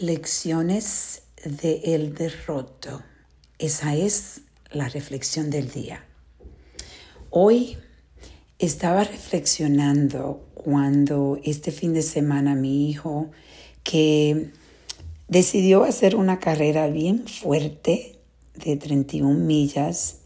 Lecciones 0.00 1.22
de 1.44 1.94
el 1.94 2.14
derroto. 2.14 3.04
Esa 3.60 3.94
es 3.94 4.40
la 4.72 4.88
reflexión 4.88 5.50
del 5.50 5.70
día. 5.70 6.04
Hoy 7.30 7.78
estaba 8.58 9.04
reflexionando 9.04 10.48
cuando 10.52 11.38
este 11.44 11.70
fin 11.70 11.92
de 11.92 12.02
semana 12.02 12.56
mi 12.56 12.90
hijo, 12.90 13.30
que 13.84 14.50
decidió 15.28 15.84
hacer 15.84 16.16
una 16.16 16.40
carrera 16.40 16.88
bien 16.88 17.28
fuerte 17.28 18.18
de 18.56 18.76
31 18.76 19.38
millas 19.38 20.18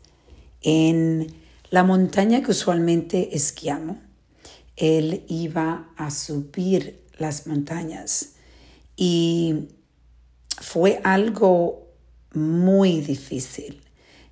en 0.63 1.27
la 1.69 1.85
montaña 1.85 2.43
que 2.43 2.53
usualmente 2.53 3.37
esquiamos, 3.37 3.99
él 4.77 5.25
iba 5.29 5.91
a 5.99 6.11
subir 6.11 7.03
las 7.19 7.47
montañas 7.47 8.31
y 9.01 9.69
fue 10.61 11.01
algo 11.05 11.87
muy 12.35 13.01
difícil. 13.01 13.81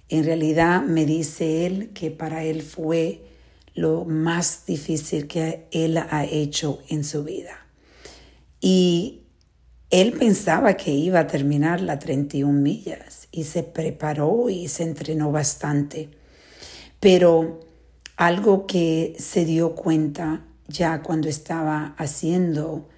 En 0.08 0.24
realidad 0.24 0.82
me 0.82 1.06
dice 1.06 1.66
él 1.66 1.90
que 1.94 2.10
para 2.10 2.42
él 2.42 2.62
fue 2.62 3.22
lo 3.74 4.04
más 4.04 4.66
difícil 4.66 5.28
que 5.28 5.68
él 5.70 5.96
ha 5.98 6.24
hecho 6.24 6.80
en 6.88 7.04
su 7.04 7.22
vida. 7.22 7.64
Y 8.60 9.22
él 9.90 10.14
pensaba 10.14 10.74
que 10.74 10.90
iba 10.90 11.20
a 11.20 11.26
terminar 11.28 11.80
las 11.80 12.00
31 12.00 12.52
millas 12.52 13.28
y 13.30 13.44
se 13.44 13.62
preparó 13.62 14.50
y 14.50 14.66
se 14.66 14.82
entrenó 14.82 15.30
bastante. 15.30 16.08
Pero 16.98 17.60
algo 18.16 18.66
que 18.66 19.14
se 19.16 19.44
dio 19.44 19.76
cuenta 19.76 20.44
ya 20.66 21.02
cuando 21.02 21.28
estaba 21.28 21.94
haciendo 21.98 22.88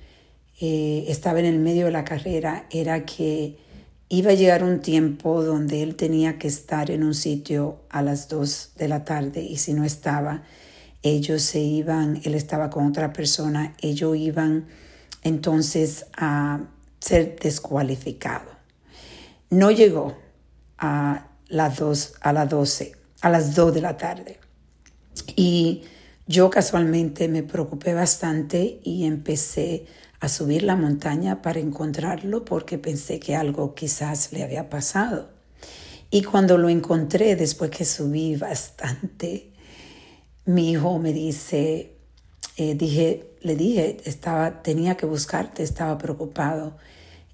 eh, 0.61 1.05
estaba 1.09 1.39
en 1.39 1.47
el 1.47 1.59
medio 1.59 1.87
de 1.87 1.93
la 1.93 2.05
carrera 2.05 2.67
era 2.71 3.05
que 3.05 3.59
iba 4.09 4.33
a 4.33 4.35
llegar 4.35 4.65
un 4.65 4.81
tiempo 4.81 5.45
donde 5.45 5.83
él 5.83 5.95
tenía 5.95 6.39
que 6.39 6.49
estar 6.49 6.91
en 6.91 7.05
un 7.05 7.15
sitio 7.15 7.81
a 7.91 8.03
las 8.03 8.29
dos 8.29 8.73
de 8.77 8.89
la 8.89 9.05
tarde 9.05 9.43
y 9.43 9.59
si 9.59 9.75
no 9.75 9.85
estaba, 9.85 10.43
ellos 11.03 11.43
se 11.43 11.61
iban, 11.61 12.21
él 12.25 12.35
estaba 12.35 12.71
con 12.71 12.87
otra 12.87 13.13
persona, 13.13 13.75
ellos 13.81 14.17
iban 14.17 14.67
entonces 15.23 16.07
a 16.17 16.61
ser 16.99 17.39
descualificado. 17.39 18.51
No 19.51 19.71
llegó 19.71 20.17
a 20.79 21.29
las 21.49 21.77
dos, 21.77 22.15
a 22.21 22.33
las 22.33 22.49
12, 22.49 22.93
a 23.21 23.31
las 23.31 23.55
2 23.55 23.75
de 23.75 23.81
la 23.81 23.97
tarde. 23.97 24.39
Y 25.37 25.83
yo 26.27 26.51
casualmente 26.51 27.29
me 27.29 27.43
preocupé 27.43 27.95
bastante 27.95 28.81
y 28.83 29.07
empecé 29.07 29.87
a 30.21 30.29
subir 30.29 30.63
la 30.63 30.77
montaña 30.77 31.43
para 31.43 31.61
encontrarlo 31.61 32.45
porque 32.45 32.79
pensé 32.79 33.21
que 33.21 33.37
algo 33.37 33.75
quizás 33.75 34.33
le 34.33 34.43
había 34.43 34.69
pasado. 34.69 35.31
Y 36.11 36.23
cuando 36.23 36.59
lo 36.59 36.69
encontré, 36.69 37.37
después 37.37 37.71
que 37.71 37.85
subí 37.85 38.37
bastante, 38.37 39.53
mi 40.47 40.73
hijo 40.73 40.99
me 40.99 41.13
dice, 41.13 41.93
eh, 42.57 42.75
dije, 42.75 43.35
le 43.43 43.55
dije, 43.55 43.99
estaba, 44.05 44.63
tenía 44.63 44.97
que 44.97 45.07
buscarte, 45.07 45.63
estaba 45.63 45.99
preocupado. 45.99 46.77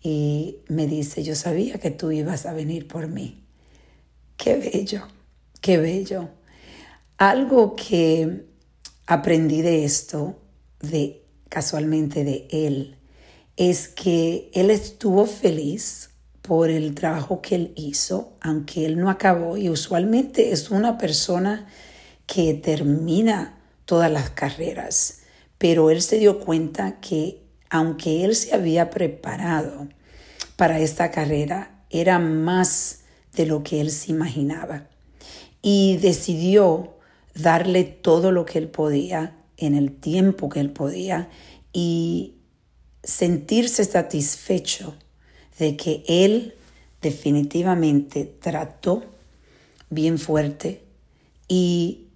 Y 0.02 0.58
me 0.68 0.86
dice, 0.86 1.22
yo 1.22 1.34
sabía 1.34 1.78
que 1.78 1.90
tú 1.90 2.10
ibas 2.10 2.44
a 2.44 2.52
venir 2.52 2.88
por 2.88 3.06
mí. 3.08 3.44
Qué 4.36 4.56
bello, 4.56 5.06
qué 5.60 5.78
bello. 5.78 6.28
Algo 7.16 7.76
que 7.76 8.44
aprendí 9.06 9.62
de 9.62 9.84
esto, 9.84 10.36
de 10.80 11.23
casualmente 11.54 12.24
de 12.24 12.48
él 12.50 12.96
es 13.56 13.86
que 13.86 14.50
él 14.54 14.70
estuvo 14.70 15.24
feliz 15.24 16.10
por 16.42 16.68
el 16.68 16.96
trabajo 16.96 17.40
que 17.40 17.54
él 17.54 17.72
hizo, 17.76 18.32
aunque 18.40 18.84
él 18.84 18.98
no 18.98 19.08
acabó 19.08 19.56
y 19.56 19.70
usualmente 19.70 20.50
es 20.50 20.72
una 20.72 20.98
persona 20.98 21.68
que 22.26 22.54
termina 22.54 23.56
todas 23.84 24.10
las 24.10 24.30
carreras, 24.30 25.20
pero 25.56 25.90
él 25.90 26.02
se 26.02 26.18
dio 26.18 26.40
cuenta 26.40 26.98
que 26.98 27.44
aunque 27.70 28.24
él 28.24 28.34
se 28.34 28.52
había 28.52 28.90
preparado 28.90 29.86
para 30.56 30.80
esta 30.80 31.12
carrera, 31.12 31.84
era 31.88 32.18
más 32.18 33.02
de 33.32 33.46
lo 33.46 33.62
que 33.62 33.80
él 33.80 33.92
se 33.92 34.10
imaginaba. 34.10 34.88
Y 35.62 35.98
decidió 35.98 36.94
darle 37.32 37.84
todo 37.84 38.32
lo 38.32 38.44
que 38.44 38.58
él 38.58 38.68
podía 38.68 39.36
en 39.56 39.74
el 39.74 39.92
tiempo 39.92 40.48
que 40.48 40.60
él 40.60 40.70
podía 40.70 41.28
y 41.74 42.36
sentirse 43.02 43.84
satisfecho 43.84 44.96
de 45.58 45.76
que 45.76 46.02
él 46.08 46.54
definitivamente 47.02 48.24
trató 48.24 49.04
bien 49.90 50.18
fuerte 50.18 50.82
y 51.48 52.06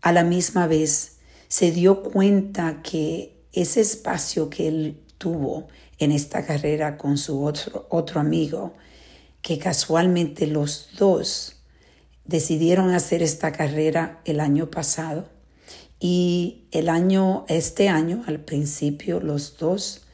a 0.00 0.12
la 0.12 0.24
misma 0.24 0.66
vez 0.66 1.18
se 1.48 1.72
dio 1.72 2.02
cuenta 2.02 2.80
que 2.82 3.36
ese 3.52 3.80
espacio 3.82 4.48
que 4.48 4.68
él 4.68 5.02
tuvo 5.18 5.68
en 5.98 6.12
esta 6.12 6.46
carrera 6.46 6.96
con 6.96 7.18
su 7.18 7.44
otro, 7.44 7.86
otro 7.90 8.20
amigo, 8.20 8.74
que 9.42 9.58
casualmente 9.58 10.46
los 10.46 10.90
dos 10.98 11.56
decidieron 12.24 12.90
hacer 12.92 13.22
esta 13.22 13.52
carrera 13.52 14.20
el 14.24 14.40
año 14.40 14.70
pasado, 14.70 15.28
y 15.98 16.68
el 16.72 16.88
año, 16.88 17.44
este 17.48 17.88
año, 17.88 18.22
al 18.26 18.40
principio, 18.40 19.20
los 19.20 19.56
dos, 19.58 20.06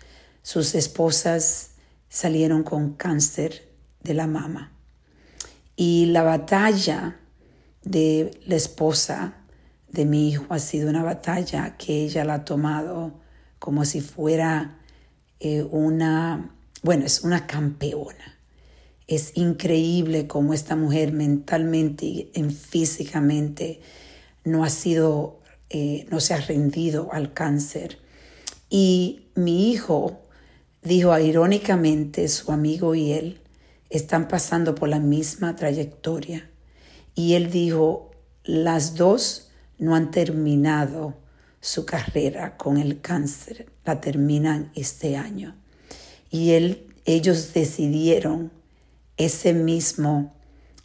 sus 0.43 0.75
esposas 0.75 1.71
salieron 2.09 2.63
con 2.63 2.95
cáncer 2.95 3.69
de 4.03 4.15
la 4.15 4.27
mama. 4.27 4.73
Y 5.77 6.07
la 6.07 6.23
batalla 6.23 7.19
de 7.83 8.31
la 8.47 8.57
esposa 8.57 9.35
de 9.89 10.05
mi 10.05 10.29
hijo 10.29 10.47
ha 10.51 10.59
sido 10.59 10.89
una 10.89 11.03
batalla 11.03 11.77
que 11.77 12.05
ella 12.05 12.25
la 12.25 12.35
ha 12.35 12.45
tomado 12.45 13.21
como 13.59 13.85
si 13.85 14.01
fuera 14.01 14.79
eh, 15.41 15.63
una, 15.63 16.55
bueno, 16.83 17.05
es 17.05 17.23
una 17.23 17.47
campeona. 17.47 18.39
Es 19.07 19.37
increíble 19.37 20.27
cómo 20.27 20.55
esta 20.55 20.77
mujer 20.77 21.13
mentalmente 21.13 22.07
y 22.07 22.31
físicamente 22.51 23.81
no 24.45 24.65
ha 24.65 24.71
sido 24.71 25.42
eh, 25.75 26.07
no 26.11 26.21
se 26.21 26.35
ha 26.35 26.41
rendido 26.41 27.09
al 27.13 27.33
cáncer. 27.33 27.99
Y 28.69 29.31
mi 29.35 29.71
hijo 29.71 30.21
dijo 30.83 31.19
irónicamente, 31.19 32.29
su 32.29 32.53
amigo 32.53 32.95
y 32.95 33.13
él 33.13 33.41
están 33.89 34.29
pasando 34.29 34.75
por 34.75 34.91
la 34.91 35.01
misma 35.01 35.57
trayectoria. 35.57 36.51
Y 37.15 37.35
él 37.35 37.51
dijo, 37.51 38.11
las 38.45 38.97
dos 38.97 39.51
no 39.79 39.95
han 39.95 40.11
terminado 40.11 41.15
su 41.63 41.87
carrera 41.87 42.59
con 42.59 42.77
el 42.77 43.01
cáncer, 43.01 43.73
la 43.87 43.99
terminan 43.99 44.73
este 44.75 45.17
año. 45.17 45.57
Y 46.31 46.51
él, 46.51 46.87
ellos 47.07 47.55
decidieron 47.55 48.53
ese 49.17 49.55
mismo 49.55 50.35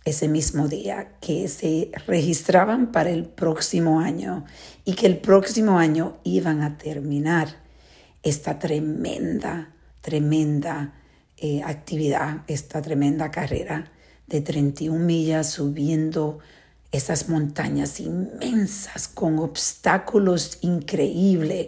ese 0.10 0.28
mismo 0.28 0.68
día, 0.68 1.12
que 1.22 1.48
se 1.48 1.92
registraban 2.06 2.92
para 2.92 3.10
el 3.10 3.26
próximo 3.26 4.00
año 4.00 4.46
y 4.86 4.94
que 4.94 5.06
el 5.06 5.18
próximo 5.18 5.80
año 5.80 6.18
iban 6.24 6.62
a 6.62 6.78
terminar 6.78 7.58
esta 8.24 8.60
tremenda, 8.60 9.74
tremenda 10.02 10.94
eh, 11.38 11.62
actividad, 11.64 12.44
esta 12.48 12.82
tremenda 12.82 13.32
carrera 13.32 13.92
de 14.28 14.42
31 14.42 14.98
millas 14.98 15.52
subiendo 15.52 16.40
esas 16.92 17.30
montañas 17.30 18.00
inmensas 18.00 19.08
con 19.08 19.40
obstáculos 19.40 20.60
increíbles. 20.62 21.68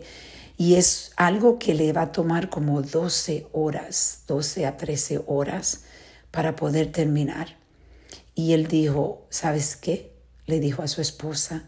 Y 0.57 0.75
es 0.75 1.11
algo 1.16 1.59
que 1.59 1.73
le 1.73 1.94
va 1.94 2.03
a 2.03 2.11
tomar 2.11 2.49
como 2.49 2.81
12 2.81 3.47
horas, 3.53 4.23
12 4.28 4.66
a 4.66 4.75
13 4.75 5.23
horas 5.28 5.84
para 6.31 6.55
poder 6.55 6.91
terminar. 6.91 7.59
Y 8.40 8.53
él 8.53 8.68
dijo, 8.68 9.28
¿sabes 9.30 9.76
qué? 9.76 10.14
Le 10.46 10.62
dijo 10.62 10.82
a 10.82 10.88
su 10.88 11.02
esposa, 11.02 11.68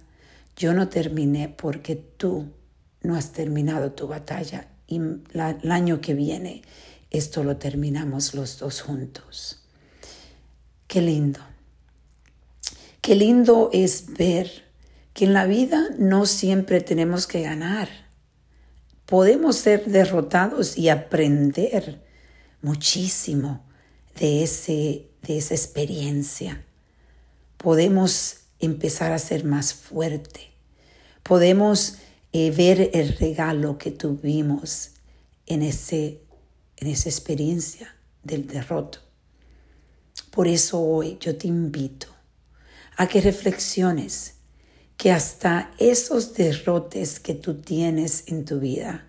yo 0.56 0.74
no 0.74 0.88
terminé 0.88 1.50
porque 1.50 1.98
tú 1.98 2.54
no 3.02 3.18
has 3.18 3.34
terminado 3.34 3.92
tu 3.92 4.08
batalla 4.08 4.70
y 4.88 4.96
el 4.96 5.70
año 5.70 6.00
que 6.00 6.14
viene 6.14 6.62
esto 7.10 7.44
lo 7.44 7.58
terminamos 7.58 8.34
los 8.36 8.58
dos 8.58 8.80
juntos. 8.80 9.66
Qué 10.88 11.02
lindo. 11.02 11.42
Qué 13.02 13.16
lindo 13.16 13.70
es 13.74 14.14
ver 14.14 14.64
que 15.14 15.26
en 15.26 15.34
la 15.34 15.44
vida 15.44 15.90
no 16.00 16.26
siempre 16.26 16.80
tenemos 16.80 17.28
que 17.28 17.42
ganar. 17.42 17.90
Podemos 19.06 19.58
ser 19.58 19.88
derrotados 19.88 20.78
y 20.78 20.88
aprender 20.88 22.02
muchísimo 22.62 23.66
de, 24.18 24.44
ese, 24.44 25.11
de 25.22 25.38
esa 25.38 25.54
experiencia. 25.54 26.64
Podemos 27.58 28.38
empezar 28.60 29.12
a 29.12 29.20
ser 29.20 29.44
más 29.44 29.74
fuerte. 29.74 30.52
Podemos 31.24 31.96
eh, 32.34 32.52
ver 32.52 32.92
el 32.94 33.18
regalo 33.18 33.78
que 33.78 33.92
tuvimos 33.92 34.92
en 35.46 35.62
ese, 35.62 36.22
en 36.78 36.88
esa 36.88 37.10
experiencia 37.10 37.96
del 38.24 38.48
derroto. 38.48 39.00
Por 40.32 40.48
eso 40.48 40.80
hoy 40.80 41.18
yo 41.20 41.38
te 41.38 41.48
invito 41.48 42.08
a 42.98 43.08
que 43.08 43.22
reflexiones 43.22 44.36
que 44.96 45.12
hasta 45.12 45.72
esos 45.80 46.34
derrotes 46.36 47.20
que 47.20 47.34
tú 47.34 47.56
tienes 47.56 48.26
en 48.28 48.46
tu 48.46 48.60
vida 48.60 49.08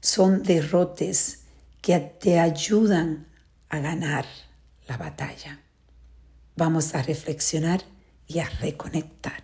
son 0.00 0.42
derrotes 0.42 1.40
que 1.80 1.98
te 1.98 2.38
ayudan 2.38 3.26
a 3.70 3.80
ganar 3.80 4.26
la 4.92 4.98
batalla. 4.98 5.58
Vamos 6.54 6.94
a 6.94 7.02
reflexionar 7.02 7.82
y 8.26 8.40
a 8.40 8.48
reconectar. 8.60 9.42